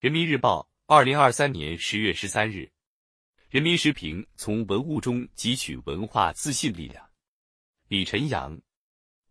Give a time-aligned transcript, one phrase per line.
[0.00, 2.66] 人民日报，二零二三年十月十三日。
[3.50, 7.06] 人民时评：从文物中汲取文化自信力量。
[7.86, 8.58] 李晨阳，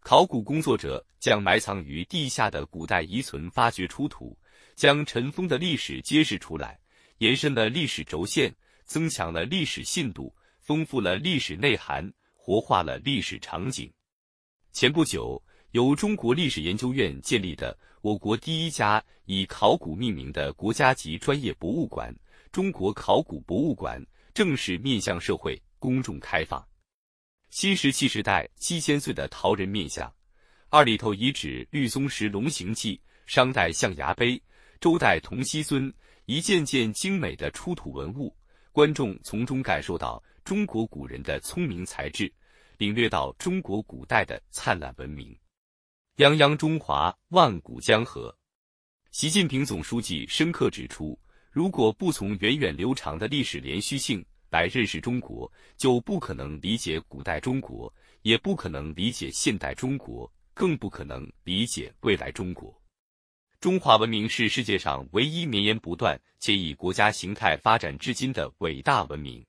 [0.00, 4.38] 考古工作者将埋藏于地下的古代遗存发掘出土，
[4.74, 6.78] 将尘封的历史揭示出来，
[7.16, 8.54] 延伸了历史轴线，
[8.84, 10.30] 增强了历史信度，
[10.60, 13.90] 丰富了历史内涵，活化了历史场景。
[14.74, 15.42] 前不久，
[15.72, 22.14] 由中国历史研究院建立的我国第一家以考古命名的国家级专业博物馆——
[22.50, 26.66] 中国考古博物馆，正式面向社会公众开放。
[27.50, 30.10] 新石器时代七千岁的陶人面像，
[30.70, 34.40] 二里头遗址绿松石龙形器、商代象牙杯、
[34.80, 35.92] 周代铜锡尊，
[36.24, 38.34] 一件件精美的出土文物，
[38.72, 42.32] 观众从中感受到中国古人的聪明才智，
[42.78, 45.36] 领略到中国古代的灿烂文明。
[46.18, 48.36] 泱泱中华，万古江河。
[49.12, 51.16] 习近平总书记深刻指出，
[51.52, 62.76] 如果不从源远流长的历史连续性，来认识中国，就不可能理解古代中国，也不可能理解现代中国，更不可能理解未来中国。
[63.60, 69.46] 中华文明是世界上唯一绵延不断且以国家形态发展至今的伟大文明。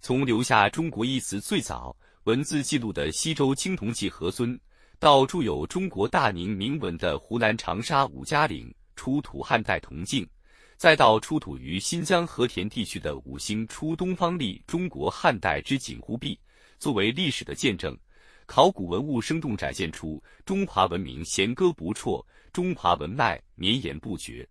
[0.00, 4.58] 从留下“中国”一词最早文字记录的西周青铜器何尊，
[4.98, 10.28] 到铸有中国大宁铭文的湖南长沙五家岭出土汉代铜镜。
[10.76, 16.38] 再到出土于新疆和田地区的五星出东方历中国汉代之锦湖壁，
[16.78, 17.96] 作为历史的见证，
[18.44, 24.46] 考古文物生动展现出中华文明弦歌不辍，中华文脉绵延不绝。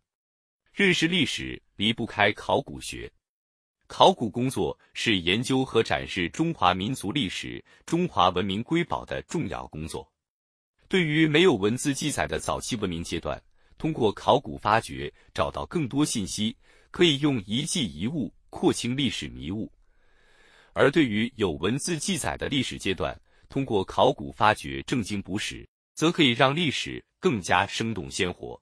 [0.72, 3.12] 认识历史离不开考古学，
[3.88, 10.10] 考古工作是研究和展示中华民族历史、中华文明瑰宝的重要工作。
[10.94, 13.42] 对于没有文字记载的早期文明阶段。
[13.80, 16.56] 通过考古发掘找到更多信息，
[16.92, 19.68] 可以用一记一物廓清历史迷雾；
[20.72, 28.62] 而对于有文字记载的历史阶段，通过考古发掘正经补史，则可以让历史更加生动鲜活。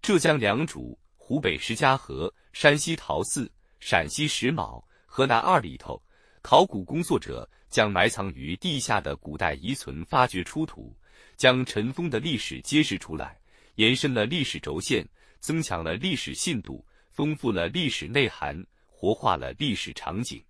[0.00, 6.02] 浙江良渚、湖北石家河、山西陶寺、陕西石峁、河南二里头，
[6.40, 10.96] 考古工作者将埋藏于地下的古代遗存发掘出土，
[11.36, 13.38] 将尘封的历史揭示出来。
[13.76, 20.44] 延伸了历史轴线，增强了历史信度，丰富了历史内涵，活化了历史场景。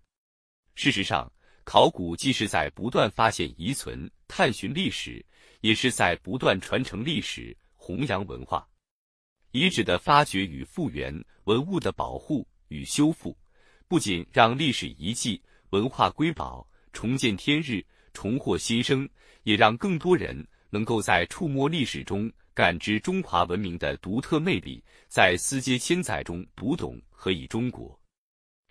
[0.74, 1.30] 事实上，
[1.62, 5.24] 考古既是在不断发现遗存、探寻历史，
[5.60, 8.66] 也是在不断传承历史、弘扬文化。
[9.52, 13.36] 遗址的发掘与复原，文物的保护与修复，
[13.86, 19.08] 不仅让历史遗迹、文化瑰宝重见天日、重获新生，
[19.42, 22.30] 也让更多人能够在触摸历史中。
[22.52, 27.98] 感知中华文明的独特魅力，在丝接千载中读懂何以中国。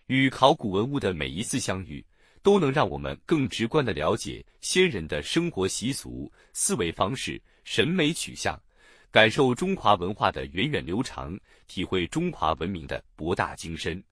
[0.08, 2.06] 与考古文物的每一次相遇，
[2.44, 8.62] 都能让我们更直观地了解先人的生活习俗、思维方式、审美取向，
[9.10, 14.04] 感受中华文化的源远流长，体会中华文明的博大精深。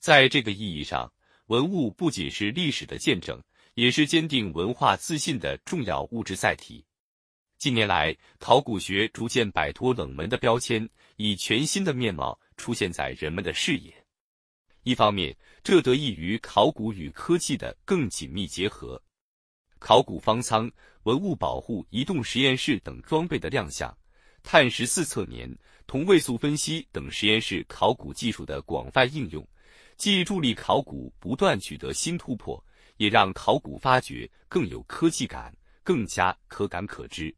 [0.00, 1.10] 在这个意义上，
[1.46, 3.40] 文物不仅是历史的见证，
[3.78, 6.84] 也是坚定文化自信的重要物质载体。
[7.58, 13.94] 近年来，考古学逐渐摆脱冷门的标签，以全新的面貌出现在人们的视野。
[14.82, 19.00] 一方面，这得益于考古与科技的更紧密结合。
[19.78, 20.68] 考古方舱、
[21.04, 23.96] 文物保护移动实验室等装备的亮相，
[24.42, 25.48] 碳十四测年、
[25.86, 29.48] 同位素分析等实验室考古技术的广泛应用，
[29.96, 32.60] 既助力考古不断取得新突破，
[32.98, 37.34] 也让考古发掘更有科技感，更加可感可知。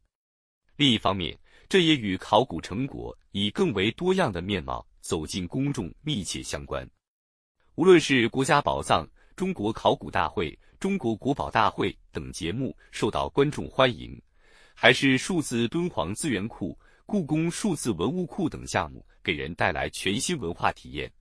[0.75, 1.39] 另一方面，
[1.69, 6.87] 这也与考古成果以更为多样的面貌走进公众密切相关。
[7.75, 14.21] 无论是国家宝藏、中国考古大会、中国国宝大会等节目受到观众欢迎，
[14.73, 21.11] 还是数字敦煌资源库、故宫数字文物库等项目给人带来全新文化体验，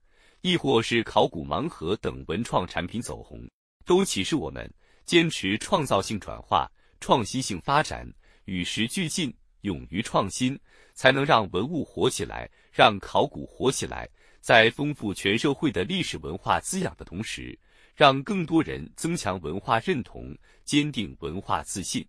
[0.41, 3.49] 亦或是考古盲盒等文创产品走红，
[3.85, 4.73] 都启示我们
[5.05, 8.11] 坚持创造性转化、创新性发展，
[8.45, 9.35] 与时俱进。
[9.63, 10.59] 勇于创新，
[10.95, 14.09] 才能让文物活起来，让考古活起来。
[14.41, 17.59] 在丰富全社会的历史文化滋养的同时，
[17.95, 20.35] 让更多人增强文化认同，
[20.65, 22.03] 坚定文化自信。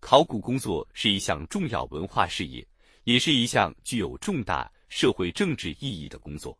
[0.00, 2.66] 考古工作是一项重要文化事业，
[3.04, 6.58] 也是一项具有重大社会政治意义的工作。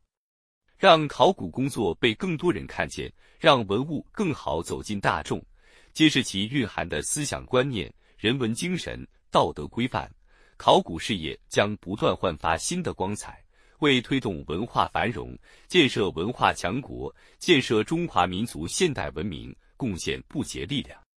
[0.82, 3.08] 让考古工作被更多人看见，
[3.38, 5.40] 让文物更好走进大众，
[5.92, 7.88] 揭示其蕴含的思想观念、
[8.18, 9.06] 人文精神。
[9.30, 10.12] 道德规范，
[10.56, 13.40] 考古事业将不断焕发新的光彩，
[13.78, 15.38] 为推动文化繁荣、
[15.68, 21.02] 建设文化强国、建设中华民族现代文明贡献不竭力量。